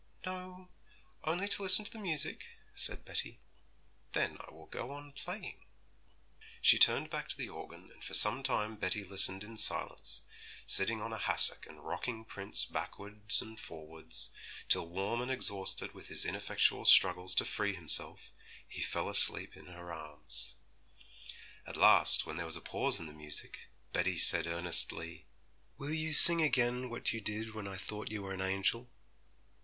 'No, 0.25 0.69
only 1.25 1.47
to 1.47 1.61
listen 1.61 1.85
to 1.85 1.91
the 1.91 1.99
music,' 1.99 2.47
said 2.73 3.05
Betty. 3.05 3.39
'Then 4.13 4.39
I 4.39 4.49
will 4.49 4.65
go 4.65 4.89
on 4.93 5.11
playing.' 5.13 5.63
She 6.59 6.79
turned 6.79 7.11
back 7.11 7.29
to 7.29 7.37
the 7.37 7.49
organ, 7.49 7.91
and 7.93 8.03
for 8.03 8.15
some 8.15 8.41
time 8.41 8.77
Betty 8.77 9.03
listened 9.03 9.43
in 9.43 9.57
silence, 9.57 10.23
sitting 10.65 11.01
on 11.03 11.13
a 11.13 11.19
hassock 11.19 11.67
and 11.67 11.85
rocking 11.85 12.25
Prince 12.25 12.65
backwards 12.65 13.43
and 13.43 13.59
forwards, 13.59 14.31
till 14.69 14.87
warm 14.87 15.21
and 15.21 15.29
exhausted 15.29 15.93
with 15.93 16.07
his 16.07 16.25
ineffectual 16.25 16.83
struggles 16.85 17.35
to 17.35 17.45
free 17.45 17.75
himself, 17.75 18.31
he 18.67 18.81
fell 18.81 19.07
asleep 19.07 19.55
in 19.55 19.67
her 19.67 19.93
arms. 19.93 20.55
At 21.67 21.77
last, 21.77 22.25
when 22.25 22.37
there 22.37 22.47
was 22.47 22.57
a 22.57 22.61
pause 22.61 22.99
in 22.99 23.05
the 23.05 23.13
music, 23.13 23.67
Betty 23.93 24.17
said 24.17 24.47
earnestly, 24.47 25.27
'Will 25.77 25.93
you 25.93 26.15
sing 26.15 26.41
again 26.41 26.89
what 26.89 27.13
you 27.13 27.21
did 27.21 27.53
when 27.53 27.67
I 27.67 27.77
thought 27.77 28.09
you 28.09 28.23
were 28.23 28.33
an 28.33 28.41
angel?' 28.41 28.89